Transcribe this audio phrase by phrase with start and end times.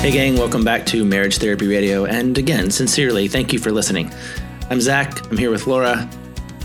[0.00, 2.06] Hey, gang, welcome back to Marriage Therapy Radio.
[2.06, 4.10] And again, sincerely, thank you for listening.
[4.70, 5.30] I'm Zach.
[5.30, 6.08] I'm here with Laura.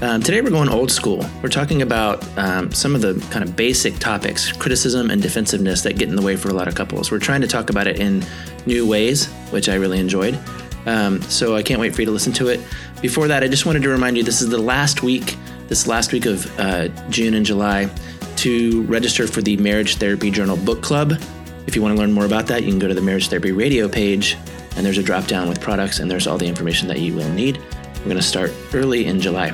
[0.02, 1.24] Um, today, we're going old school.
[1.44, 5.98] We're talking about um, some of the kind of basic topics, criticism and defensiveness, that
[5.98, 7.12] get in the way for a lot of couples.
[7.12, 8.24] We're trying to talk about it in
[8.66, 10.40] new ways, which I really enjoyed.
[10.86, 12.62] Um, so I can't wait for you to listen to it.
[13.02, 15.36] Before that, I just wanted to remind you this is the last week,
[15.68, 17.90] this last week of uh, June and July,
[18.38, 21.16] to register for the Marriage Therapy Journal Book Club.
[21.68, 23.52] If you want to learn more about that, you can go to the Marriage Therapy
[23.52, 24.38] Radio page,
[24.76, 27.30] and there's a drop down with products, and there's all the information that you will
[27.30, 27.58] need.
[27.98, 29.50] We're going to start early in July.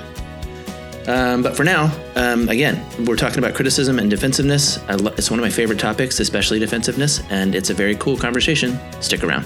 [1.08, 4.77] Um, but for now, um, again, we're talking about criticism and defensiveness.
[4.88, 8.80] Lo- it's one of my favorite topics, especially defensiveness, and it's a very cool conversation.
[9.02, 9.45] Stick around.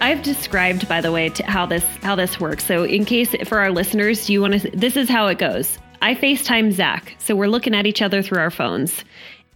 [0.00, 2.64] I've described, by the way, how this how this works.
[2.64, 4.70] So, in case for our listeners, you want to?
[4.70, 5.78] This is how it goes.
[6.02, 9.02] I FaceTime Zach, so we're looking at each other through our phones,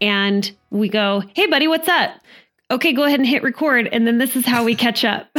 [0.01, 2.13] and we go, "Hey, buddy, what's up?"
[2.71, 5.29] Okay, go ahead and hit record, and then this is how we catch up.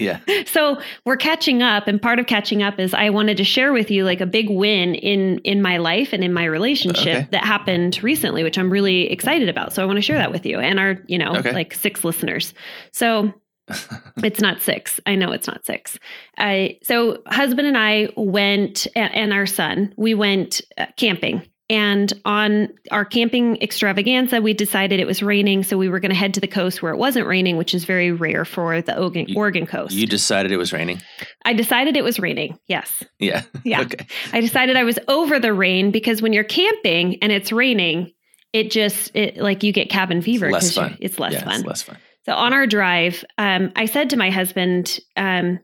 [0.00, 0.20] Yeah.
[0.46, 3.90] so we're catching up, and part of catching up is I wanted to share with
[3.90, 7.28] you like a big win in in my life and in my relationship Okay.
[7.32, 9.72] that happened recently, which I'm really excited about.
[9.72, 11.52] So I want to share that with you and our, you know, Okay.
[11.52, 12.54] like six listeners.
[12.92, 13.34] So
[14.22, 15.00] it's not six.
[15.04, 15.98] I know it's not six.
[16.38, 21.42] I so husband and I went and our son, we went uh, camping.
[21.70, 26.16] And on our camping extravaganza, we decided it was raining, so we were going to
[26.16, 29.26] head to the coast where it wasn't raining, which is very rare for the Oregon,
[29.28, 29.92] You- Oregon coast.
[29.94, 31.02] You decided it was raining.
[31.44, 32.58] I decided it was raining.
[32.68, 33.02] Yes.
[33.18, 33.42] Yeah.
[33.64, 33.82] Yeah.
[33.82, 34.06] Okay.
[34.32, 38.12] I decided I was over the rain because when you're camping and it's raining,
[38.54, 40.50] it just it like you get cabin fever.
[40.50, 40.98] less 'cause you- fun.
[41.02, 41.54] It's less yeah, fun.
[41.56, 41.98] It's less fun.
[42.24, 45.58] So on our drive, um, I said to my husband, um,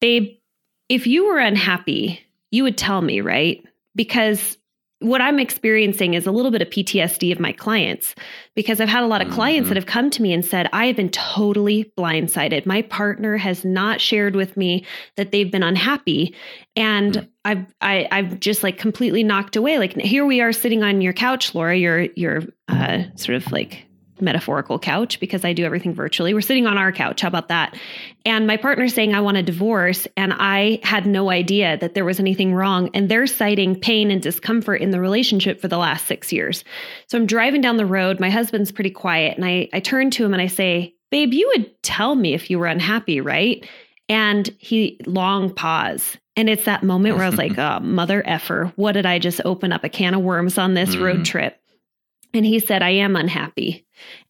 [0.00, 0.30] babe,
[0.88, 3.62] if you were unhappy, you would tell me, right?
[3.94, 4.58] Because
[5.02, 8.14] what I'm experiencing is a little bit of PTSD of my clients
[8.54, 9.68] because I've had a lot of clients Mhm.
[9.70, 12.66] that have come to me and said, I have been totally blindsided.
[12.66, 14.84] My partner has not shared with me
[15.16, 16.34] that they've been unhappy.
[16.76, 17.28] And Mm.
[17.44, 19.78] I've I, I've just like completely knocked away.
[19.78, 23.84] Like here we are sitting on your couch, Laura, your your uh, sort of like
[24.22, 26.32] metaphorical couch because I do everything virtually.
[26.32, 27.20] We're sitting on our couch.
[27.20, 27.76] How about that?
[28.24, 30.06] And my partner's saying, I want a divorce.
[30.16, 32.88] And I had no idea that there was anything wrong.
[32.94, 36.64] And they're citing pain and discomfort in the relationship for the last six years.
[37.08, 38.20] So I'm driving down the road.
[38.20, 39.36] My husband's pretty quiet.
[39.36, 42.48] And I, I turn to him and I say, Babe, you would tell me if
[42.48, 43.68] you were unhappy, right?
[44.08, 46.16] And he long pause.
[46.36, 49.40] And it's that moment where I was like, oh, mother effer, what did I just
[49.44, 51.24] open up a can of worms on this road Mhm.
[51.26, 51.58] trip?
[52.34, 53.84] And he said, I am unhappy.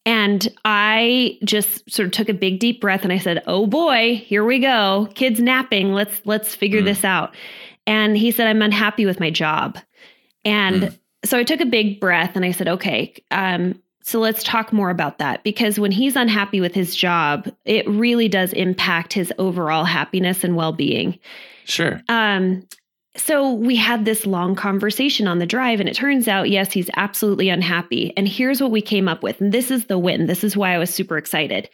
[0.04, 4.22] And I just sort of took a big deep breath and I said, "Oh boy,
[4.26, 5.08] here we go.
[5.14, 5.92] Kids napping.
[5.92, 6.86] Let's let's figure Mm.
[6.86, 7.34] this out."
[7.86, 9.78] And he said, "I'm unhappy with my job."
[10.44, 10.98] And Mm.
[11.24, 14.91] so I took a big breath and I said, "Okay, um, so let's talk more
[14.91, 19.84] about that because when he's unhappy with his job, it really does impact his overall
[19.84, 21.16] happiness and well-being."
[21.64, 22.02] Sure.
[22.08, 22.66] Um,
[23.16, 26.88] so we had this long conversation on the drive, and it turns out, yes, he's
[26.96, 28.12] absolutely unhappy.
[28.16, 29.40] And here's what we came up with.
[29.40, 30.26] And this is the win.
[30.26, 31.68] This is why I was super excited.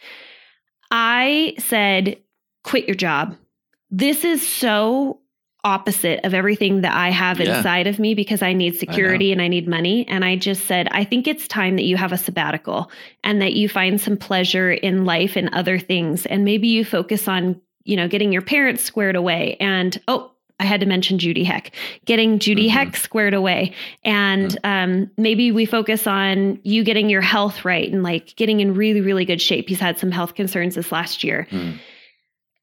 [0.91, 2.17] I said,
[2.63, 3.35] quit your job.
[3.89, 5.21] This is so
[5.63, 7.57] opposite of everything that I have Yeah.
[7.57, 10.07] inside of me because I need security and I need money.
[10.07, 12.89] And I just said, I think it's time that you have a sabbatical
[13.23, 16.25] and that you find some pleasure in life and other things.
[16.25, 19.57] And maybe you focus on, you know, getting your parents squared away.
[19.59, 21.71] And oh, I had to mention Judy Heck,
[22.05, 22.71] getting Judy Mhm.
[22.71, 23.73] Heck squared away.
[24.03, 28.75] And um, maybe we focus on you getting your health right and like getting in
[28.75, 29.69] really, really good shape.
[29.69, 31.47] He's had some health concerns this last year.
[31.51, 31.79] Mm.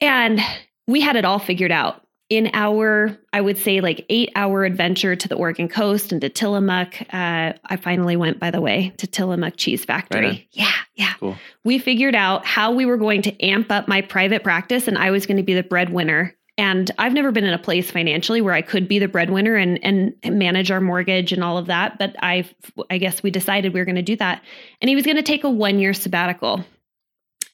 [0.01, 0.41] And
[0.87, 5.15] we had it all figured out in our, I would say, like eight hour adventure
[5.15, 7.01] to the Oregon coast and to Tillamook.
[7.13, 10.21] Uh, I finally went, by the way, to Tillamook Cheese Factory.
[10.21, 11.13] Right yeah, yeah.
[11.21, 11.37] Cool.
[11.65, 15.11] We figured out how we were going to amp up my private practice, and I
[15.13, 16.36] was going to be the breadwinner.
[16.59, 19.79] And I've never been in a place financially where I could be the breadwinner and
[19.85, 21.99] and manage our mortgage and all of that.
[21.99, 22.49] But I,
[22.89, 24.43] I guess we decided we were going to do that.
[24.81, 26.65] And he was going to take a one year sabbatical.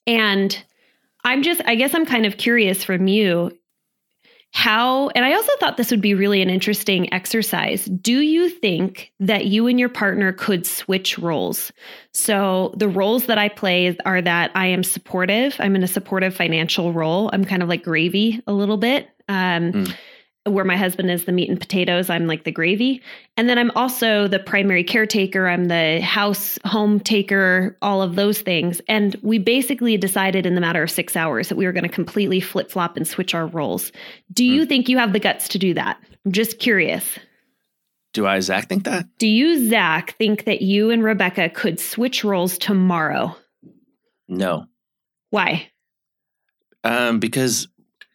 [0.06, 0.64] And
[1.24, 3.56] I'm just, I guess I'm kind of curious from you
[4.54, 7.86] how, and I also thought this would be really an interesting exercise.
[7.86, 11.72] Do you think that you and your partner could switch roles?
[12.12, 16.34] So the roles that I play are that I am supportive, I'm in a supportive
[16.36, 17.30] financial role.
[17.32, 19.08] I'm kind of like gravy a little bit.
[19.28, 19.94] Um, Mm.
[20.44, 23.00] Where my husband is the meat and potatoes, I'm like the gravy.
[23.36, 25.46] And then I'm also the primary caretaker.
[25.46, 28.80] I'm the house home taker, all of those things.
[28.88, 31.88] And we basically decided in the matter of six hours that we were going to
[31.88, 33.92] completely flip flop and switch our roles.
[34.32, 35.96] Do you think you have the guts to do that?
[36.26, 37.18] I'm just curious.
[38.12, 39.06] Do I, Zach, think that?
[39.18, 43.36] Do you, Zach, think that you and Rebecca could switch roles tomorrow?
[44.28, 44.66] No.
[45.30, 45.70] Why?
[46.84, 47.68] Um, because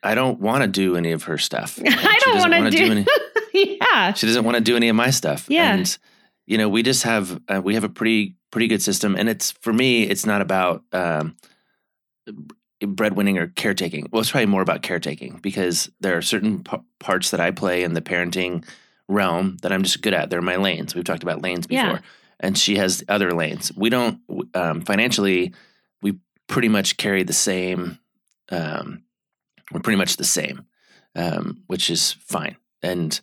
[0.04, 1.80] I don't want to do any of her stuff.
[1.86, 2.92] I don't want to do.
[2.92, 3.06] any.
[3.82, 4.14] yeah.
[4.14, 5.46] She doesn't want to do any of my stuff.
[5.50, 5.74] Yeah.
[5.74, 5.98] And
[6.46, 9.52] you know, we just have uh, we have a pretty pretty good system, and it's
[9.52, 11.36] for me, it's not about um,
[12.82, 14.08] breadwinning or caretaking.
[14.12, 17.84] Well, it's probably more about caretaking because there are certain p- parts that I play
[17.84, 18.64] in the parenting
[19.08, 20.30] realm that I'm just good at.
[20.30, 20.94] They're my lanes.
[20.96, 22.00] We've talked about lanes before, Yeah.
[22.40, 23.72] and she has other lanes.
[23.76, 24.20] We don't
[24.54, 25.54] um, financially.
[26.02, 28.00] We pretty much carry the same.
[28.50, 29.04] Um,
[29.72, 30.66] we're pretty much the same,
[31.16, 32.56] um, which is fine.
[32.82, 33.20] And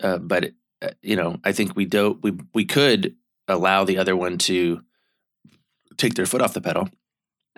[0.00, 0.52] uh, but
[0.82, 3.14] uh, you know, I think we do we we could
[3.48, 4.82] allow the other one to
[5.96, 6.88] take their foot off the pedal.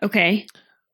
[0.02, 0.46] Okay.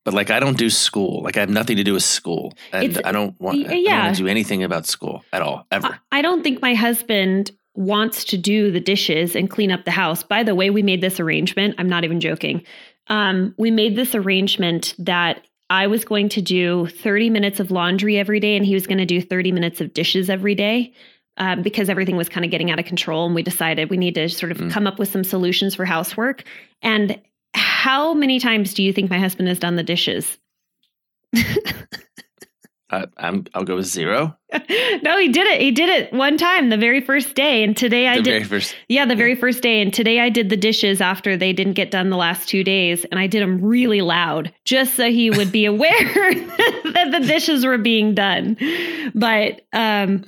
[0.05, 1.23] But like I don't do school.
[1.23, 3.59] Like I have nothing to do with school, and I don't want.
[3.59, 5.89] y- I don't want to do anything about school at all ever.
[6.13, 9.91] I- I don't think my husband wants to do the dishes and clean up the
[9.91, 10.23] house.
[10.23, 11.75] By the way, we made this arrangement.
[11.79, 12.63] I'm not even joking.
[13.09, 18.19] Um, we made this arrangement that I was going to do 30 minutes of laundry
[18.19, 20.93] every day, and he was going to do 30 minutes of dishes every day.
[21.39, 24.15] Um, because everything was kind of getting out of control, and we decided we need
[24.15, 24.71] to sort of Mm.
[24.71, 26.45] come up with some solutions for housework.
[26.81, 27.21] And
[27.53, 30.39] how many times do you think my husband has done the dishes?
[32.89, 33.47] I, I'm.
[33.55, 34.37] I'll go with zero.
[34.53, 35.61] no, he did it.
[35.61, 37.65] He did it one time, the very first day.
[37.65, 38.31] And today I the did.
[38.31, 38.77] very first.
[38.89, 39.83] Yeah, the very first day.
[39.83, 43.05] And today I did the dishes after they didn't get done the last two days.
[43.07, 47.67] And I did them really loud just so he would be aware that the dishes
[47.67, 48.57] were being done.
[49.15, 50.25] But um,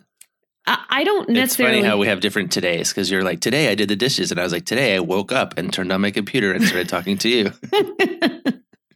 [0.67, 1.77] I, I don't necessarily.
[1.77, 4.33] It's funny how we have different todays because you're like today I did the dishes
[4.33, 6.89] and I was like today I woke up and turned on my computer and started
[6.89, 7.53] talking to you.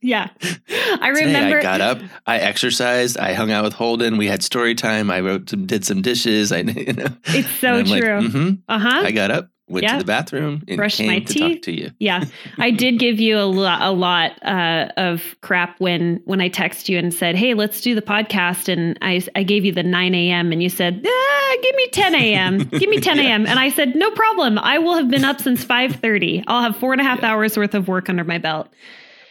[0.02, 0.28] Yeah.
[0.40, 1.58] I Today remember.
[1.58, 5.20] I got up, I exercised, I hung out with Holden, we had story time, I
[5.20, 6.52] wrote some, did some dishes.
[6.52, 7.08] I you know.
[7.26, 8.20] It's so true.
[8.20, 9.02] Like, hmm uh huh.
[9.04, 9.92] I got up, went Yeah.
[9.92, 11.40] to the bathroom, and Brushed came my to teeth.
[11.56, 11.90] talk to you.
[11.98, 12.24] Yeah,
[12.58, 16.88] I did give you a lot, a lot uh, of crap when when I texted
[16.88, 20.14] you and said, "Hey, let's do the podcast." And I I gave you the nine
[20.14, 20.52] a.m.
[20.52, 22.58] and you said, ah, "Give me ten a.m.
[22.58, 24.58] give me ten a.m." And I said, "No problem.
[24.58, 26.42] I will have been up since five thirty.
[26.46, 28.68] I'll have four and a half hours worth of work under my belt."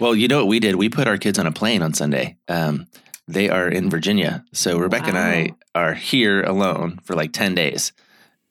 [0.01, 0.75] Well, you know what we did?
[0.75, 2.37] We put our kids on a plane on Sunday.
[2.47, 2.87] Um,
[3.27, 7.93] they are in Virginia, so Rebecca and I are here alone for like ten days,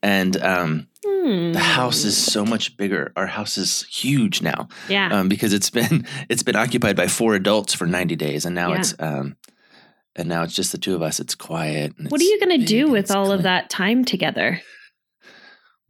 [0.02, 1.52] and um, Hmm.
[1.52, 3.12] the house is so much bigger.
[3.16, 4.68] Our house is huge now.
[4.88, 5.08] Yeah.
[5.18, 8.68] um, because it's been it's been occupied by four adults for 90 days and now
[8.70, 8.78] Yeah.
[8.78, 9.36] it's um
[10.14, 12.60] and now it's just the two of us it's quiet and what are you going
[12.60, 14.60] to do with it's all of that time together?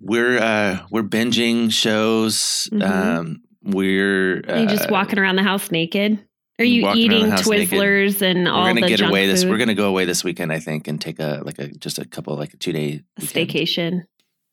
[0.00, 2.82] we're uh we're binging shows Mhm.
[2.82, 6.18] um we're uh, you just walking around the house naked?
[6.58, 7.70] Are you walking around the eating house naked.
[7.78, 10.52] Twizzlers and we're all gonna the get away this we're gonna go away this weekend
[10.52, 14.02] i think and take a like a just a couple like a two day staycation.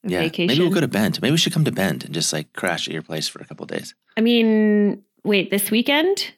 [0.05, 0.47] A yeah vacation.
[0.47, 2.87] maybe we'll go to bend maybe we should come to bend and just like crash
[2.87, 6.31] at your place for a couple days I mean, wait, this weekend?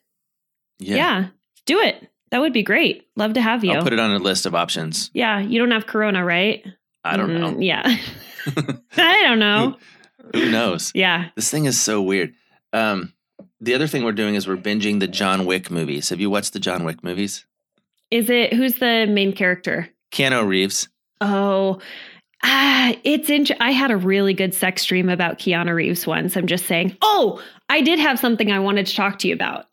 [0.79, 1.27] yeah, Yeah.
[1.65, 2.09] do it.
[2.31, 3.07] That would be great.
[3.15, 3.71] Love to have you.
[3.73, 6.65] i'll put it on a list of options yeah, you don't have corona, right?
[7.03, 7.83] i don't Mm, know Yeah.
[8.97, 9.77] I don't know.
[10.33, 11.29] who knows Yeah.
[11.35, 12.33] This thing is so weird.
[12.73, 13.13] Um,
[13.61, 16.09] the other thing we're doing is we're binging the John Wick movies.
[16.09, 17.45] Have you watched the John Wick movies?
[18.11, 19.89] Is it who's the main character?
[20.11, 20.87] Keanu Reeves.
[21.21, 21.79] Oh,
[22.43, 26.35] ah, it's int- I had a really good sex dream about Keanu Reeves once.
[26.35, 26.97] I'm just saying.
[27.01, 29.67] Oh, I did have something I wanted to talk to you about.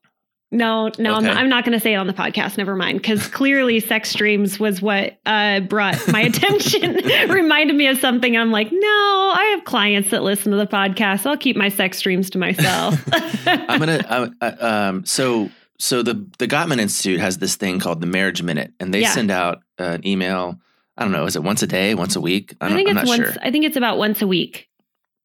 [0.53, 2.57] No, no, I'm not, I'm not going to say it on the podcast.
[2.57, 6.95] Never mind, because clearly sex dreams was what uh, brought my attention.
[7.29, 8.37] Reminded me of something.
[8.37, 11.27] I'm like, no, I have clients that listen to the podcast.
[11.27, 12.95] I'll keep my sex dreams to myself.
[13.47, 14.05] I'm gonna.
[14.09, 14.49] I, I,
[14.89, 18.95] um, so so the the Gottman Institute has this thing called the Marriage Minute, and
[18.95, 19.11] they Yeah.
[19.11, 20.61] send out an email.
[20.97, 21.27] I don't know.
[21.27, 22.55] Is it once a day, once a week?
[22.61, 23.33] I I think I'm it's not once.
[23.35, 23.43] sure.
[23.43, 24.69] I think it's about once a week.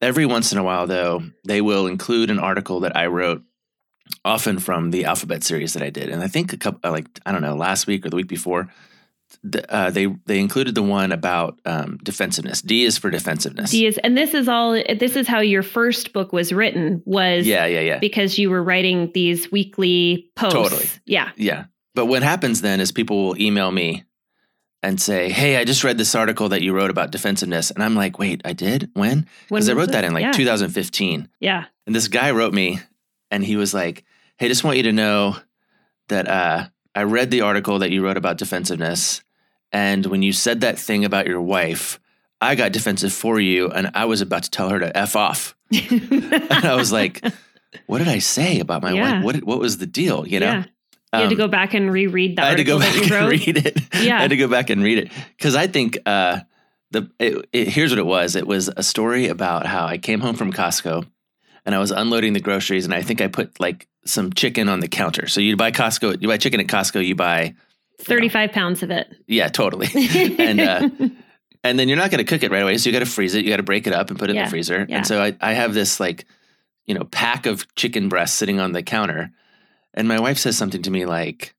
[0.01, 3.43] Every once in a while, though, they will include an article that I wrote,
[4.23, 7.31] often from the alphabet series that I did, and I think a couple, like I
[7.31, 8.69] don't know, last week or the week before,
[9.69, 12.61] uh, they they included the one about um, defensiveness.
[12.61, 13.71] D is for defensiveness.
[13.71, 14.73] D is, and this is all.
[14.73, 17.01] This is how your first book was written.
[17.05, 20.53] Was yeah, yeah, yeah, because you were writing these weekly posts.
[20.53, 20.89] Totally.
[21.05, 21.31] Yeah.
[21.35, 21.65] yeah.
[21.95, 24.03] But what happens then is people will email me
[24.83, 27.95] and say, "Hey, I just read this article that you wrote about defensiveness," and I'm
[27.95, 28.89] like, "Wait, I did?
[28.93, 30.31] When?" Because I wrote that in like yeah.
[30.31, 31.29] 2015.
[31.39, 31.65] Yeah.
[31.87, 32.79] And this guy wrote me
[33.31, 34.03] and he was like,
[34.37, 35.35] Hey, just want you to know
[36.09, 39.23] that uh, I read the article that you wrote about defensiveness.
[39.71, 41.99] And when you said that thing about your wife,
[42.41, 45.55] I got defensive for you and I was about to tell her to F off.
[45.71, 47.23] And I was like,
[47.85, 49.15] What did I say about my Yeah.
[49.17, 49.23] wife?
[49.25, 50.27] What, what was the deal?
[50.27, 50.45] You know?
[50.51, 50.63] yeah.
[51.13, 53.11] You had to Um, go back and reread the I had to go back that
[53.11, 53.79] and read it.
[54.01, 54.17] Yeah.
[54.17, 56.39] I had to go back and read it because I think uh,
[56.91, 58.35] the it, it, here's what it was.
[58.35, 61.05] It was a story about how I came home from Costco.
[61.65, 64.79] And I was unloading the groceries, and I think I put like some chicken on
[64.79, 65.27] the counter.
[65.27, 67.53] So you buy Costco, you buy chicken at Costco, you buy
[67.99, 69.13] 35 pounds of it.
[69.27, 69.87] yeah, totally,
[70.39, 70.89] and uh,
[71.63, 73.35] and then you're not going to cook it right away, so you got to freeze
[73.35, 74.85] it, you got to break it up and put it in the freezer.
[74.89, 74.97] yeah.
[74.97, 76.25] And so I I have this like
[76.85, 79.31] you know pack of chicken breasts sitting on the counter,
[79.93, 81.53] and my wife says something to me like,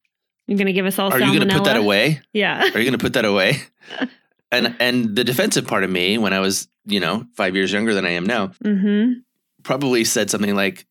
[0.49, 2.21] You're going to give us all "Are you going to put that away?
[2.33, 2.61] Yeah.
[2.61, 3.59] Are you going to put that away?"
[4.51, 7.95] And and the defensive part of me, when I was you know five years younger
[7.95, 9.21] than I am now, Mm-hmm.
[9.63, 10.87] Probably said something like,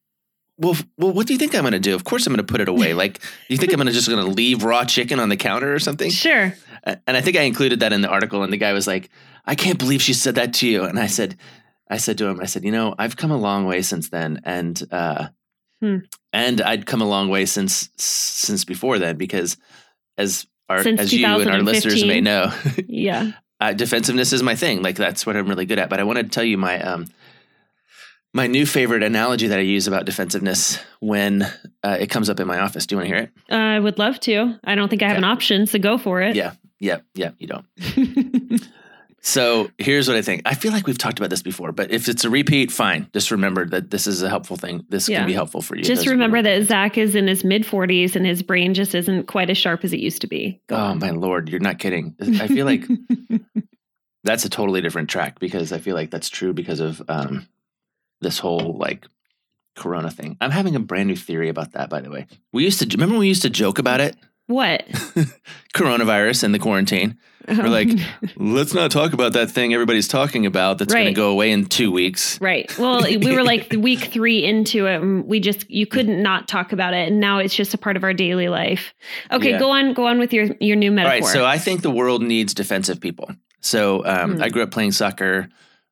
[0.58, 1.96] "Well, well, what do you think I'm going to do?
[1.96, 2.94] Of course, I'm going to put it away.
[3.04, 5.74] Like, you think I'm going to just going to leave raw chicken on the counter
[5.74, 6.54] or something?" Sure.
[6.84, 8.42] And I think I included that in the article.
[8.44, 9.10] And the guy was like,
[9.46, 11.38] "I can't believe she said that to you." And I said,
[11.90, 14.42] "I said to him, I said, you know, I've come a long way since then,
[14.44, 15.28] and uh,
[15.82, 15.98] Hmm.
[16.32, 19.58] and I'd come a long way since since before then because
[20.18, 22.52] as our Since as you and our listeners may know."
[22.88, 23.32] Yeah.
[23.60, 24.82] uh, defensiveness is my thing.
[24.84, 25.90] Like that's what I'm really good at.
[25.90, 27.08] But I wanted to tell you my um
[28.34, 31.44] my new favorite analogy that I use about defensiveness when
[31.84, 32.86] uh, it comes up in my office.
[32.86, 33.54] Do you want to hear it?
[33.54, 34.58] I would love to.
[34.64, 36.36] I don't think I have an option, so go for it.
[36.36, 36.54] Yeah.
[36.80, 37.32] yeah, yeah.
[37.38, 38.62] You don't.
[39.24, 40.42] So here's what I think.
[40.46, 43.08] I feel like we've talked about this before, but if it's a repeat, fine.
[43.14, 44.84] Just remember that this is a helpful thing.
[44.90, 45.20] This Yeah.
[45.20, 45.84] can be helpful for you.
[45.84, 49.28] just Those remember that Zach is in his mid 40s and his brain just isn't
[49.28, 50.60] quite as sharp as it used to be.
[50.66, 50.98] Go Oh on.
[51.00, 52.16] my lord, you're not kidding.
[52.20, 52.84] I feel like
[54.24, 57.48] that's a totally different track because I feel like that's true because of um,
[58.22, 59.06] this whole like
[59.76, 60.38] Corona thing.
[60.42, 62.28] I'm having a brand new theory about that, by the way.
[62.52, 64.16] We used to remember we used to joke about it,
[64.48, 64.86] what?
[65.74, 67.18] coronavirus and the quarantine.
[67.48, 67.90] We're like,
[68.36, 71.66] let's not talk about that thing everybody's talking about that's going to go away in
[71.66, 72.40] two weeks.
[72.40, 72.72] Right.
[72.78, 75.02] Well, we were like week three into it.
[75.02, 77.98] And we just you couldn't not talk about it, and now it's just a part
[77.98, 78.94] of our daily life.
[79.32, 79.60] Okay, Yeah.
[79.60, 79.94] go on.
[79.94, 81.12] Go on with your your new All metaphor.
[81.28, 83.32] right, so I think the world needs defensive people.
[83.62, 84.44] So um, Hmm.
[84.44, 85.50] I grew up playing soccer.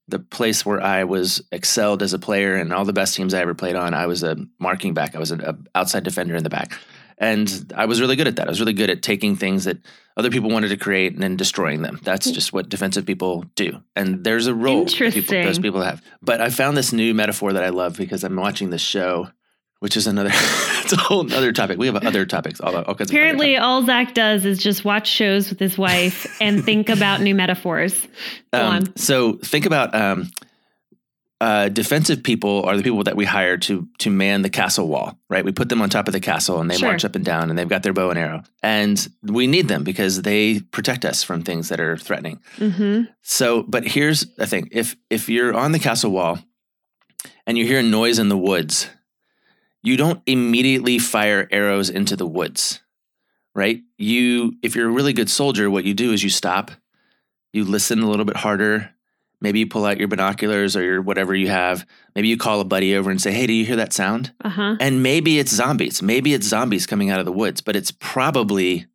[0.10, 3.42] The place where I was excelled as a player and all the best teams I
[3.42, 5.16] ever played on, I was a marking back.
[5.16, 6.78] I was an a outside defender in the back,
[7.18, 8.48] and I was really good at that.
[8.48, 9.78] I was really good at taking things that
[10.18, 12.00] other people wanted to create and then destroying them.
[12.04, 12.34] That's hmm.
[12.34, 13.82] just what defensive people do.
[13.96, 16.02] And there's a role that people, those people have.
[16.22, 19.30] But I found this new metaphor that I love because I'm watching this show.
[19.82, 20.30] Which is another,
[20.92, 21.78] it's a whole other topic.
[21.78, 25.08] We have other topics, all, all kinds of Apparently, all Zach does is just watch
[25.08, 28.08] shows with his wife and think about new metaphors.
[28.54, 28.96] Go Um, on.
[28.98, 30.30] So think about um,
[31.42, 35.18] uh, defensive people are the people that we hire to to man the castle wall,
[35.30, 35.46] right?
[35.46, 36.90] We put them on top of the castle and they Sure.
[36.90, 38.44] march up and down and they've got their bow and arrow.
[38.62, 42.42] And we need them because they protect us from things that are threatening.
[42.58, 46.40] hmm So, but here's the thing: if if you're on the castle wall
[47.48, 48.90] and you hear a noise in the woods,
[49.84, 52.82] you don't immediately fire arrows into the woods,
[53.56, 53.82] right?
[53.98, 56.72] You, if you're a really good soldier, what you do is you stop,
[57.54, 58.92] you listen a little bit harder.
[59.42, 61.86] Maybe you pull out your binoculars or your whatever you have.
[62.14, 64.50] Maybe you call a buddy over and say, "Hey, do you hear that sound?" Uh
[64.50, 64.76] huh.
[64.82, 66.02] And maybe it's zombies.
[66.02, 68.88] Maybe it's zombies coming out of the woods, but it's probably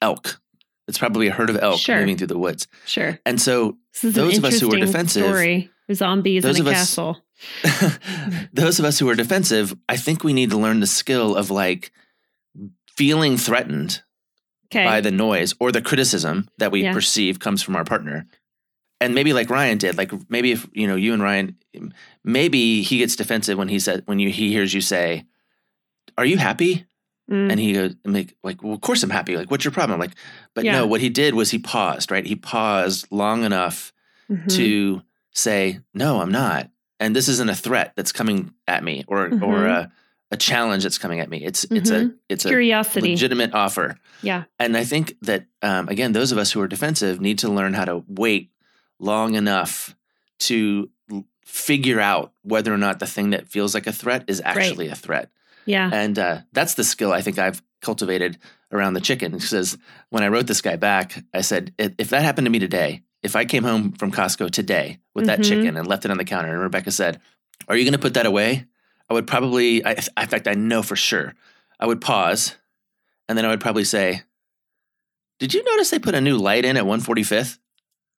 [0.00, 0.40] elk.
[0.88, 2.00] It's probably a herd of elk Sure.
[2.00, 2.66] moving through the woods.
[2.84, 3.20] Sure.
[3.24, 5.70] And so Those of us who are interesting defensive- story.
[5.92, 7.21] Zombies in a of us- castle.
[8.52, 11.50] those of us who are defensive, I think we need to learn the skill of
[11.50, 11.92] like
[12.96, 14.02] feeling threatened
[14.66, 14.84] Okay.
[14.84, 16.92] by the noise or the criticism that we Yeah.
[16.94, 18.26] perceive comes from our partner.
[19.00, 21.56] And maybe like Ryan did, like maybe if you know you and Ryan,
[22.24, 25.24] maybe he gets defensive when he said when you he hears you say,
[26.16, 26.86] "Are you happy?"
[27.30, 27.50] Mm.
[27.50, 29.36] And he goes, like, like, well, of course I'm happy.
[29.36, 29.98] Like, what's your problem?
[30.00, 30.12] Like,
[30.54, 30.72] but Yeah.
[30.78, 32.24] no, what he did was he paused, right?
[32.26, 33.92] He paused long enough
[34.30, 34.54] Mhm.
[34.56, 36.70] to say, "No, I'm not,"
[37.02, 39.28] and this isn't a threat that's coming at me, or or
[39.66, 39.70] Mhm.
[39.78, 39.92] a,
[40.30, 41.38] a challenge that's coming at me.
[41.44, 43.10] It's it's a it's a curiosity.
[43.10, 44.44] legitimate offer, yeah.
[44.58, 47.74] and I think that um, again, those of us who are defensive need to learn
[47.74, 48.50] how to wait
[48.98, 49.94] long enough
[50.48, 50.88] to
[51.44, 54.94] figure out whether or not the thing that feels like a threat is actually a
[54.94, 55.28] threat.
[55.66, 55.90] Yeah.
[55.92, 58.38] And uh, that's the skill I think I've cultivated
[58.72, 59.32] around the chicken.
[59.32, 59.76] Because
[60.10, 63.02] when I wrote this guy back, I said, "If if that happened to me today,
[63.22, 65.44] if I came home from Costco today with that Mhm.
[65.48, 67.20] chicken and left it on the counter, and Rebecca said,
[67.68, 68.66] "Are you going to put that away?"
[69.10, 71.34] I would probably, I, in fact, I know for sure,
[71.78, 72.56] I would pause,
[73.28, 74.22] and then I would probably say,
[75.38, 77.58] "Did you notice they put a new light in at 145th?"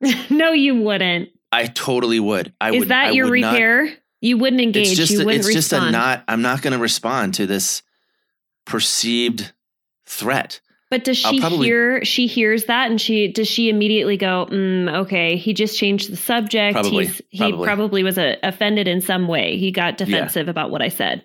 [0.30, 1.30] no, you wouldn't.
[1.52, 2.52] I totally would.
[2.60, 2.88] I Is would.
[2.88, 3.96] that I your would not- repair?
[4.20, 4.88] you wouldn't engage.
[4.88, 7.46] it's just you a, wouldn't it's just a not i'm not going to respond to
[7.46, 7.82] this
[8.64, 9.52] perceived
[10.06, 10.60] threat
[10.94, 12.04] But does she probably- hear?
[12.04, 16.16] She hears that, and she does she immediately go, mm, "Okay, he just changed the
[16.16, 16.74] subject.
[16.74, 17.64] Probably, He's, he probably.
[17.66, 19.56] probably was uh, offended in some way.
[19.56, 21.24] He got defensive about what I said."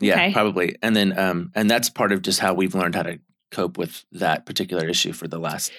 [0.00, 0.32] yeah Okay.
[0.32, 3.18] probably and then um and that's part of just how we've learned how to
[3.50, 5.72] cope with that particular issue for the last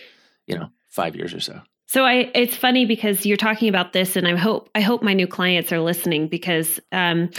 [0.45, 4.17] you know five years or so So I it's funny because you're talking about this
[4.17, 7.29] and I hope I hope my new clients are listening because um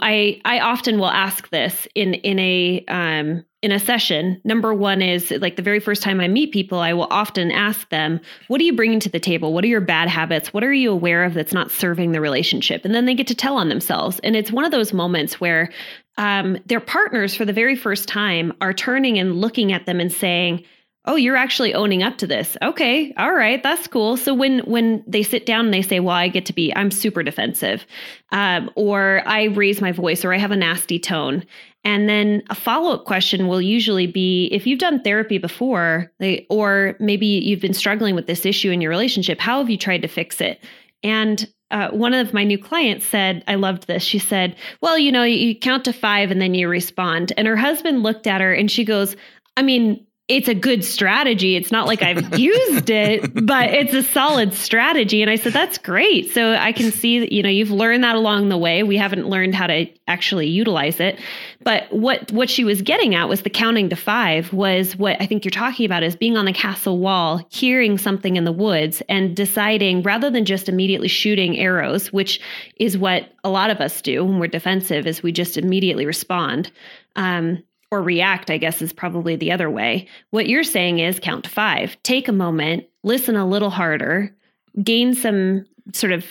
[0.00, 4.40] I I often will ask this in in a um, in a session.
[4.44, 7.88] Number one is like the very first time I meet people, I will often ask
[7.90, 9.52] them, "What are you bringing to the table?
[9.52, 10.54] What are your bad habits?
[10.54, 13.34] What are you aware of that's not serving the relationship?" And then they get to
[13.34, 14.18] tell on themselves.
[14.20, 15.70] And it's one of those moments where
[16.16, 20.12] um, their partners, for the very first time, are turning and looking at them and
[20.12, 20.64] saying
[21.06, 22.56] oh you're actually owning up to this.
[22.62, 23.12] Okay.
[23.16, 23.62] All right.
[23.62, 24.16] That's cool.
[24.16, 26.90] So when when they sit down and they say well i get to be i'm
[26.90, 27.86] super defensive
[28.32, 31.44] um, or i raise my voice or i have a nasty tone.
[31.82, 36.94] And then a follow-up question will usually be if you've done therapy before they, or
[37.00, 40.08] maybe you've been struggling with this issue in your relationship how have you tried to
[40.08, 40.62] fix it?
[41.02, 44.02] And uh, one of my new clients said, I loved this.
[44.02, 47.32] She said, Well, you know, you, you count to five and then you respond.
[47.36, 49.16] And her husband looked at her and she goes,
[49.56, 51.56] I mean, it's a good strategy.
[51.56, 55.22] It's not like I've used it, but it's a solid strategy.
[55.22, 56.30] And I said, that's great.
[56.30, 58.84] So I can see that, you know, you've learned that along the way.
[58.84, 61.18] We haven't learned how to actually utilize it.
[61.62, 65.26] But what what she was getting at was the counting to five was what I
[65.26, 69.02] think you're talking about is being on the castle wall, hearing something in the woods
[69.08, 72.40] and deciding rather than just immediately shooting arrows, which
[72.76, 76.70] is what a lot of us do when we're defensive, is we just immediately respond.
[77.16, 80.06] Um, or react, I guess is probably the other way.
[80.30, 84.34] What you're saying is count to five, take a moment, listen a little harder,
[84.82, 86.24] gain some sort of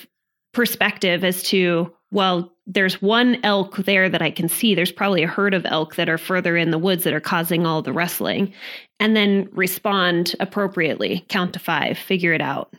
[0.53, 4.75] perspective as to, well, there's one elk there that I can see.
[4.75, 7.65] There's probably a herd of elk that are further in the woods that are causing
[7.65, 8.53] all the rustling.
[8.99, 12.73] And then respond appropriately, count to five, figure it out.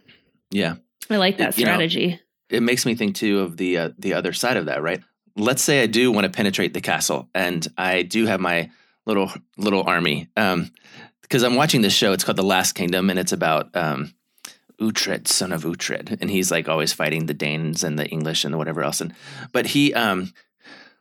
[0.51, 0.77] Yeah.
[1.11, 2.09] I like that it, strategy.
[2.11, 2.19] Know,
[2.51, 5.01] it makes me think too of the uh, the other side of that, right?
[5.41, 8.71] Let's say I do want to penetrate the castle and I do have my
[9.07, 10.29] little little army.
[10.37, 10.71] Um,
[11.31, 12.13] because I'm watching this show.
[12.13, 14.13] It's called The Last Kingdom, and it's about um,
[14.81, 18.53] Uhtred, son of Uhtred, and he's like always fighting the Danes and the English and
[18.53, 19.01] the whatever else.
[19.01, 19.15] And
[19.53, 20.33] but he, um,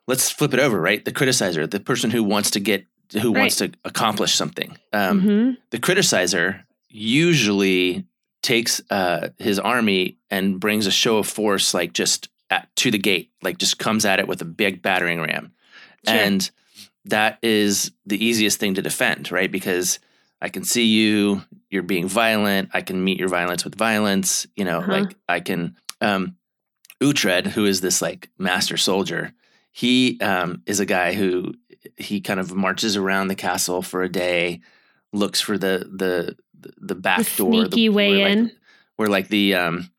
[0.05, 1.03] let's flip it over, right?
[1.03, 3.39] The criticizer, the person who wants to get, who right.
[3.39, 4.77] wants to accomplish something.
[4.93, 5.51] Um, mm-hmm.
[5.71, 8.05] The criticizer usually
[8.43, 12.97] takes uh, his army and brings a show of force, like just at, to the
[12.97, 15.53] gate, like just comes at it with a big battering ram.
[16.07, 16.15] Sure.
[16.15, 16.49] And
[17.05, 19.51] that is the easiest thing to defend, right?
[19.51, 19.99] Because
[20.41, 22.69] I can see you, you're being violent.
[22.73, 24.47] I can meet your violence with violence.
[24.55, 24.91] You know, uh-huh.
[24.91, 26.35] like I can, um,
[27.01, 29.33] Uhtred, who is this like master soldier,
[29.71, 31.53] he um, is a guy who
[31.97, 34.61] he kind of marches around the castle for a day,
[35.13, 36.35] looks for the the
[36.77, 38.53] the back the door, sneaky the, way where, in, like,
[38.97, 39.89] where like the um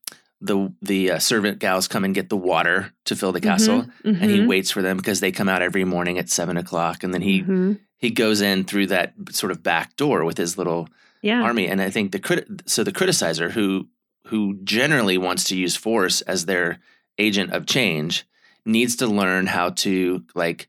[0.41, 3.81] the the uh, servant gals come and get the water to fill the mm-hmm, castle,
[3.81, 4.21] mm-hmm.
[4.21, 4.47] and he mm-hmm.
[4.47, 7.41] waits for them because they come out every morning at seven o'clock, and then he
[7.41, 7.73] mm-hmm.
[7.97, 10.89] he goes in through that sort of back door with his little
[11.21, 11.41] yeah.
[11.41, 11.67] army.
[11.67, 13.87] And I think the crit so the criticizer who
[14.27, 16.79] who generally wants to use force as their
[17.17, 18.25] agent of change
[18.65, 20.67] needs to learn how to like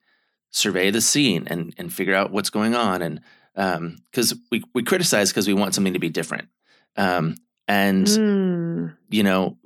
[0.51, 3.21] survey the scene and and figure out what's going on and
[3.55, 6.49] because um, we we criticize because we want something to be different.
[6.97, 7.37] Um,
[7.73, 8.95] and mm.
[9.09, 9.57] you know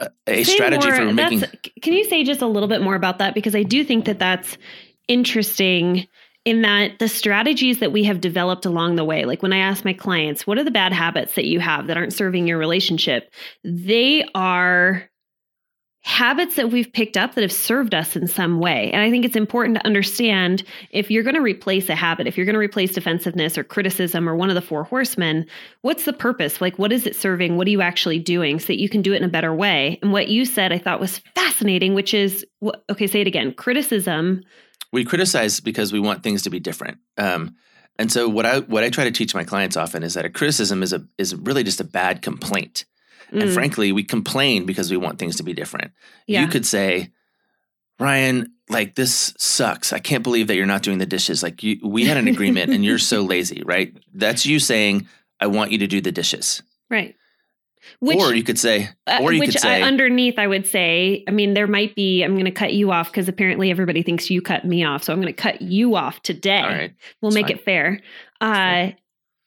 [0.00, 1.42] a, a strategy more, for making
[1.80, 3.34] can you say just a little bit more about that?
[3.34, 4.58] Because i do think that that's
[5.08, 6.06] interesting
[6.44, 9.84] in that the strategies that we have developed along the way like when i ask
[9.84, 13.30] my clients what are the bad habits that you have that aren't serving your relationship?
[13.64, 15.08] They are
[16.06, 18.92] habits that we've picked up that have served us in some way.
[18.92, 22.36] And I think it's important to understand if you're going to replace a habit, if
[22.36, 25.44] you're going to replace defensiveness or criticism or one of the four horsemen,
[25.82, 26.60] what's the purpose?
[26.60, 27.56] Like, what is it serving?
[27.56, 29.98] What are you actually doing so that you can do it in a better way?
[30.00, 32.46] And what you said I thought was fascinating, which is
[32.88, 34.44] okay, say it again criticism.
[34.92, 36.98] We criticize because we want things to be different.
[37.18, 37.56] Um,
[37.98, 40.30] and so what I what I try to teach my clients often is that a
[40.30, 42.84] criticism is a is really just a bad complaint.
[43.32, 43.42] Mm.
[43.42, 45.92] And frankly, we complain because we want things to be different.
[46.26, 46.42] Yeah.
[46.42, 47.10] You could say,
[47.98, 49.92] Ryan, like this sucks.
[49.92, 51.42] I can't believe that you're not doing the dishes.
[51.42, 53.96] Like you, we had an agreement and you're so lazy, right?
[54.12, 55.08] That's you saying,
[55.40, 56.62] I want you to do the dishes.
[56.90, 57.16] Right.
[58.00, 61.24] Which, or you could say, uh, or you could say, uh, underneath, I would say,
[61.28, 64.28] I mean, there might be, I'm going to cut you off because apparently everybody thinks
[64.28, 65.04] you cut me off.
[65.04, 66.58] So I'm going to cut you off today.
[66.58, 66.94] All right.
[67.20, 67.56] We'll make fine.
[67.56, 68.00] it fair.
[68.40, 68.90] Uh,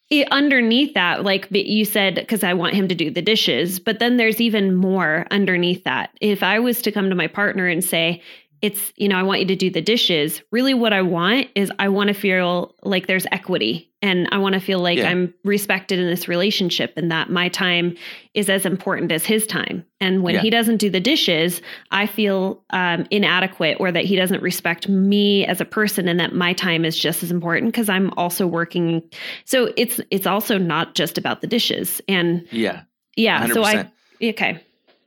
[0.09, 3.99] it, underneath that, like you said, because I want him to do the dishes, but
[3.99, 6.11] then there's even more underneath that.
[6.19, 8.21] If I was to come to my partner and say,
[8.61, 11.71] it's, you know, I want you to do the dishes, really what I want is
[11.79, 15.09] I want to feel like there's equity and I want to feel like yeah.
[15.09, 17.97] I'm respected in this relationship and that my time
[18.33, 19.85] is as important as his time.
[19.99, 20.41] And when yeah.
[20.41, 25.45] he doesn't do the dishes, I feel um, inadequate or that he doesn't respect me
[25.45, 29.03] as a person and that my time is just as important because I'm also working.
[29.43, 32.01] So it's it's also not just about the dishes.
[32.07, 32.83] And yeah,
[33.17, 33.47] yeah.
[33.47, 33.53] 100%.
[33.53, 33.91] So I
[34.23, 34.63] okay.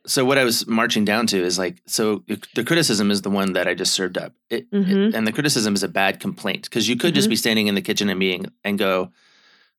[0.06, 3.52] So what I was marching down to is like, so the criticism is the one
[3.52, 5.08] that I just served up, it, Mhm.
[5.08, 7.30] it- and the criticism is a bad complaint because you could just Mhm.
[7.30, 9.12] be standing in the kitchen and being and go,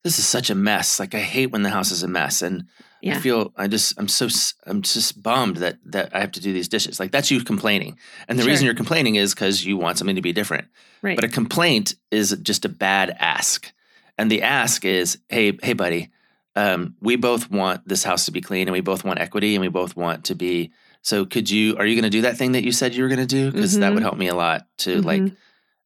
[0.02, 0.98] "This is such a mess.
[0.98, 2.64] Like I hate when the house is a mess." And
[3.06, 4.28] I feel I just I'm so
[4.66, 6.98] I'm just bummed that that I have to do these dishes.
[6.98, 10.22] Like that's you complaining, and the reason you're complaining is because you want something to
[10.22, 10.68] be different.
[11.02, 11.14] Right.
[11.14, 13.70] But a complaint is just a bad ask,
[14.16, 16.08] and the ask is, "Hey, hey, buddy,
[16.56, 19.60] um, we both want this house to be clean, and we both want equity, and
[19.62, 20.72] we both want to be.
[21.02, 21.76] So, could you?
[21.76, 23.50] Are you going to do that thing that you said you were going to do?
[23.52, 23.94] Because that Mhm.
[23.94, 25.36] would help me a lot to like Mhm.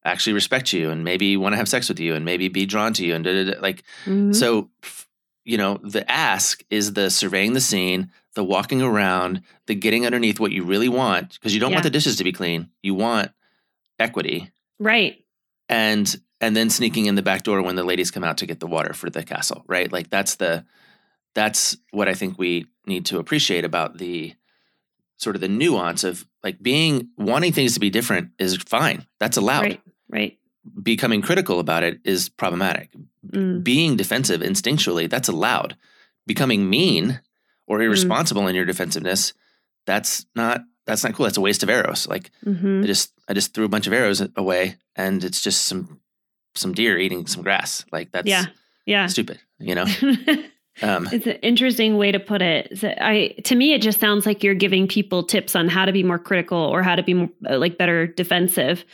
[0.05, 2.93] actually respect you, and maybe want to have sex with you, and maybe be drawn
[2.93, 4.33] to you, and da, da, da, like Mhm.
[4.33, 4.69] so,
[5.43, 10.39] you know, the ask is the surveying the scene, the walking around, the getting underneath
[10.39, 11.77] what you really want because you don't Yeah.
[11.77, 12.69] want the dishes to be clean.
[12.83, 13.31] You want
[13.97, 15.17] equity, right.
[15.67, 18.59] and and then sneaking in the back door when the ladies come out to get
[18.59, 19.91] the water for the castle, right?
[19.91, 20.65] Like that's the
[21.35, 24.33] that's what I think we need to appreciate about the
[25.17, 29.05] sort of the nuance of like being wanting things to be different is fine.
[29.19, 29.63] That's allowed.
[29.63, 29.81] Right.
[30.09, 30.37] Right.
[30.81, 32.89] Becoming critical about it is problematic
[33.29, 33.65] Mm.
[33.65, 35.75] being defensive instinctually that's allowed
[36.25, 37.19] becoming mean
[37.67, 39.33] or irresponsible in your defensiveness
[39.85, 42.81] that's not that's not cool that's a waste of arrows like Mhm.
[42.81, 45.99] i just i just threw a bunch of arrows away and it's just some
[46.59, 48.45] some deer eating some grass like that's Yeah.
[48.85, 49.07] Yeah.
[49.07, 49.85] stupid you know
[50.81, 52.77] um It's an interesting way to put it.
[52.79, 55.91] So I to me it just sounds like you're giving people tips on how to
[55.91, 58.85] be more critical or how to be more, uh, like better defensive.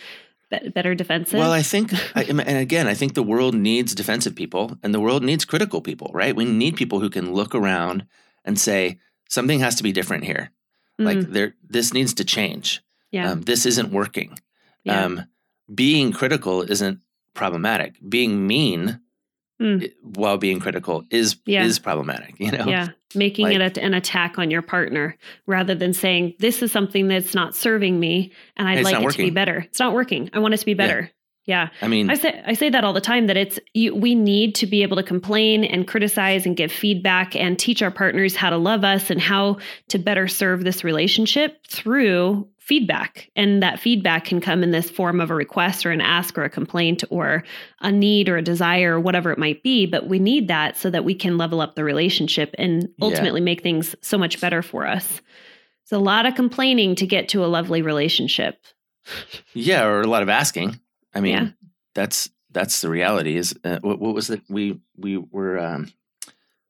[0.51, 1.39] Be- better defensive.
[1.39, 4.99] well i think I, and again i think the world needs defensive people and the
[4.99, 8.05] world needs critical people right we need people who can look around
[8.45, 10.51] and say something has to be different here
[10.99, 13.31] like Mm, there this needs to change yeah.
[13.31, 14.37] um, this isn't working
[14.83, 15.05] yeah.
[15.05, 15.25] um,
[15.73, 16.99] being critical isn't
[17.35, 17.95] problematic.
[18.07, 18.99] Being mean
[19.61, 19.89] Mm.
[20.01, 21.63] while being critical is Yeah.
[21.63, 22.35] is problematic.
[22.39, 22.89] You know, yeah.
[23.15, 25.15] Making like- it a, an attack on your partner
[25.47, 29.17] rather than saying, this is something that's not serving me and I'd like it to
[29.17, 29.59] be better.
[29.59, 30.29] It's not working.
[30.33, 31.09] I want it to be better.
[31.45, 31.69] Yeah.
[31.81, 34.55] I mean, I say I say that all the time that it's you, we need
[34.55, 38.49] to be able to complain and criticize and give feedback and teach our partners how
[38.49, 39.57] to love us and how
[39.89, 43.29] to better serve this relationship through feedback.
[43.35, 46.45] And that feedback can come in this form of a request or an ask or
[46.45, 47.43] a complaint or
[47.79, 50.89] a need or a desire or whatever it might be, but we need that so
[50.89, 53.05] that we can level up the relationship and Yeah.
[53.05, 55.21] ultimately make things so much better for us.
[55.83, 58.57] It's a lot of complaining to get to a lovely relationship.
[59.53, 60.79] yeah, or a lot of asking.
[61.15, 61.49] I mean, Yeah.
[61.93, 63.35] that's that's the reality.
[63.37, 64.41] Is uh, what, what was it?
[64.49, 65.91] We we were um,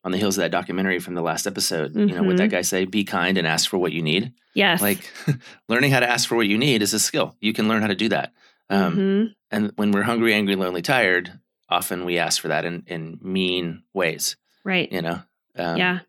[0.03, 1.95] on the heels of that documentary from the last episode.
[1.95, 2.86] You know, what that guy say?
[2.86, 4.34] Be kind and ask for what you need.
[4.53, 4.81] Yes.
[4.81, 4.99] Like,
[5.69, 7.36] learning how to ask for what you need is a skill.
[7.41, 8.34] You can learn how to do that.
[8.69, 9.34] Um, Mhm.
[9.51, 11.31] And when we're hungry, angry, lonely, tired,
[11.69, 14.38] often we ask for that in in mean ways.
[14.63, 14.91] right.
[14.91, 15.21] You know.
[15.58, 15.99] Um, yeah.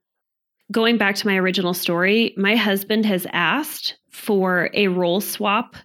[0.73, 5.77] Going back to my original story, my husband has asked for a role swap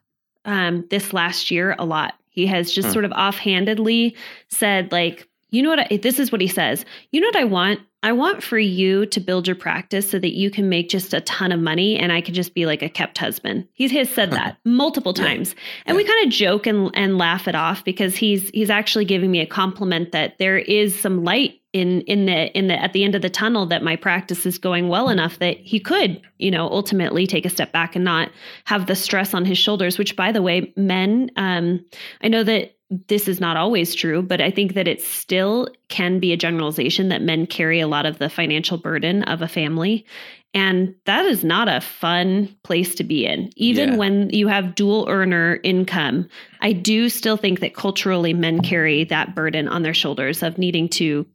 [0.45, 2.15] um, this last year a lot.
[2.31, 2.93] He has just Hmm.
[2.93, 4.15] sort of offhandedly
[4.47, 5.91] said, like, you know what?
[5.91, 6.85] I, this is what he says.
[7.11, 7.81] You know what I want?
[8.03, 11.21] I want for you to build your practice so that you can make just a
[11.21, 13.67] ton of money and I could just be like a kept husband.
[13.73, 15.53] He has said that multiple times.
[15.85, 19.29] And we kind of joke and, and laugh it off because he's he's actually giving
[19.29, 23.03] me a compliment that there is some light in in the in the at the
[23.03, 26.51] end of the tunnel that my practice is going well enough that he could, you
[26.51, 28.29] know, ultimately take a step back and not
[28.65, 31.83] have the stress on his shoulders, which by the way, men um
[32.21, 32.75] I know that
[33.07, 37.07] this is not always true, but I think that it still can be a generalization
[37.07, 40.05] that men carry a lot of the financial burden of a family.
[40.53, 43.49] And that is not a fun place to be in.
[43.55, 43.95] Even Yeah.
[43.95, 46.27] when you have dual earner income,
[46.59, 50.89] I do still think that culturally men carry that burden on their shoulders of needing
[50.89, 51.25] to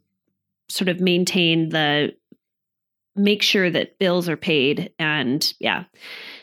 [0.68, 2.14] sort of maintain the
[3.18, 5.84] make sure that bills are paid and yeah.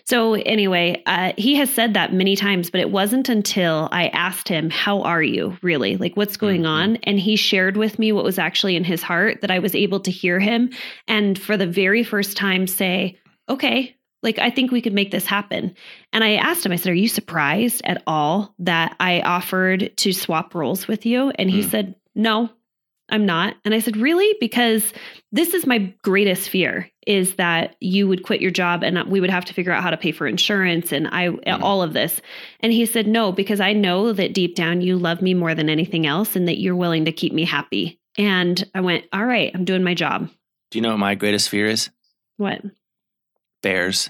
[0.05, 4.47] So anyway uh, he has said that many times but it wasn't until i asked
[4.47, 5.97] him how are you really?
[5.97, 6.67] Like what's going Mhm.
[6.67, 6.95] on?
[7.03, 9.99] And he shared with me what was actually in his heart that i was able
[9.99, 10.71] to hear him
[11.07, 15.27] and for the very first time say okay like i think we could make this
[15.27, 15.75] happen.
[16.11, 20.11] And i asked him i said are you surprised at all that i offered to
[20.11, 21.29] swap roles with you?
[21.29, 21.69] And he Hmm.
[21.69, 22.49] said no
[23.09, 23.55] I'm not.
[23.65, 24.35] And I said, Really?
[24.39, 24.93] Because
[25.31, 29.29] this is my greatest fear is that you would quit your job and we would
[29.29, 31.63] have to figure out how to pay for insurance and I mm-hmm.
[31.63, 32.21] all of this.
[32.61, 35.69] And he said, No, because I know that deep down you love me more than
[35.69, 37.99] anything else and that you're willing to keep me happy.
[38.17, 40.29] And I went, All right, I'm doing my job.
[40.71, 41.89] Do you know what my greatest fear is?
[42.37, 42.61] What?
[43.61, 44.09] Bears.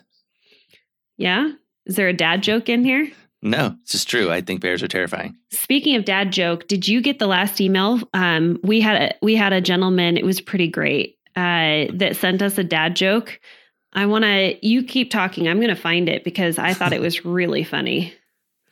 [1.18, 1.52] Yeah?
[1.86, 3.12] Is there a dad joke in here?
[3.44, 4.32] No, it's just true.
[4.32, 5.36] I think bears are terrifying.
[5.52, 8.00] Speaking of dad joke, did you get the last email?
[8.14, 10.16] Um, we had a we had a gentleman.
[10.16, 11.18] It was pretty great.
[11.36, 13.42] Uh, that sent us a dad joke.
[13.92, 14.66] I want to.
[14.66, 15.50] You keep talking.
[15.50, 18.14] I'm going to find it because I thought it was really funny.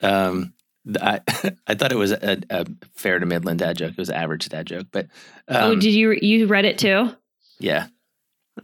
[0.00, 0.54] Um,
[0.98, 1.20] I
[1.66, 3.90] I thought it was a, a fair to Midland dad joke.
[3.92, 5.04] It was an average dad joke, but
[5.48, 7.10] um, oh, did you you read it too?
[7.58, 7.88] Yeah.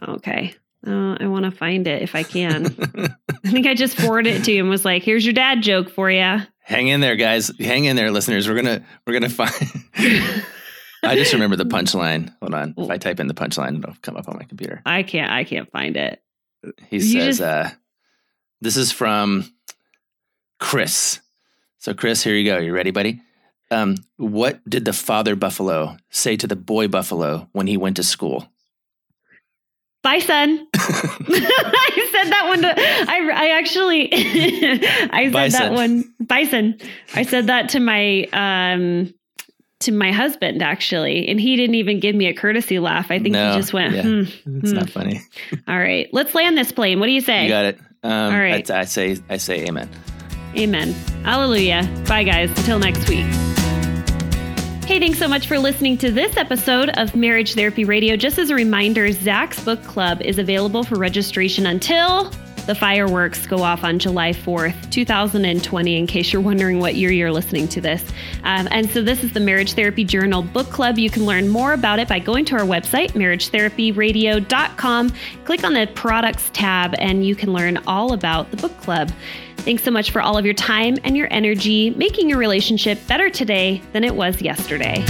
[0.01, 0.55] Okay.
[0.85, 2.65] Uh, I want to find it if I can.
[3.43, 5.89] I think I just forwarded it to you and was like, "Here's your dad joke
[5.89, 7.51] for you." Hang in there, guys.
[7.59, 8.47] Hang in there, listeners.
[8.47, 9.51] We're gonna we're gonna find.
[11.03, 12.33] I just remember the punchline.
[12.41, 12.73] Hold on.
[12.77, 14.81] If I type in the punchline, it'll come up on my computer.
[14.85, 15.31] I can't.
[15.31, 16.21] I can't find it.
[16.87, 17.41] He you says, just...
[17.41, 17.69] uh,
[18.61, 19.51] "This is from
[20.59, 21.19] Chris."
[21.79, 22.57] So, Chris, here you go.
[22.57, 23.21] You ready, buddy?
[23.71, 28.03] Um, what did the father buffalo say to the boy buffalo when he went to
[28.03, 28.49] school?
[30.01, 30.67] Bison.
[30.75, 32.61] I said that one.
[32.61, 35.59] To, I I actually I said bison.
[35.59, 36.13] that one.
[36.19, 36.77] Bison.
[37.15, 39.13] I said that to my um
[39.81, 43.11] to my husband actually, and he didn't even give me a courtesy laugh.
[43.11, 43.95] I think no, he just went.
[43.95, 44.19] Yeah, hmm,
[44.59, 44.77] it's hmm.
[44.77, 45.21] not funny.
[45.67, 46.99] All right, let's land this plane.
[46.99, 47.43] What do you say?
[47.43, 47.79] You got it.
[48.03, 48.69] Um, All right.
[48.71, 49.89] I, I say I say amen.
[50.57, 50.93] Amen.
[51.23, 51.87] Hallelujah.
[52.07, 52.49] Bye guys.
[52.57, 53.25] Until next week.
[54.89, 58.15] Hey, thanks so much for listening to this episode of Marriage Therapy Radio.
[58.15, 62.31] Just as a reminder, Zach's book club is available for registration until
[62.65, 67.31] the fireworks go off on July 4th, 2020, in case you're wondering what year you're
[67.31, 68.03] listening to this.
[68.43, 70.97] Um, and so, this is the Marriage Therapy Journal Book Club.
[70.97, 75.13] You can learn more about it by going to our website, marriagetherapyradio.com.
[75.45, 79.11] Click on the products tab, and you can learn all about the book club.
[79.59, 83.29] Thanks so much for all of your time and your energy, making your relationship better
[83.29, 85.05] today than it was yesterday.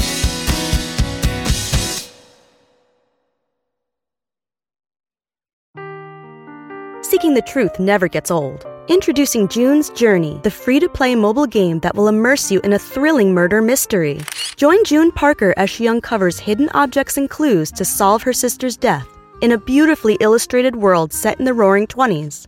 [7.01, 8.65] Seeking the truth never gets old.
[8.87, 12.79] Introducing June's Journey, the free to play mobile game that will immerse you in a
[12.79, 14.19] thrilling murder mystery.
[14.55, 19.07] Join June Parker as she uncovers hidden objects and clues to solve her sister's death
[19.41, 22.47] in a beautifully illustrated world set in the roaring 20s.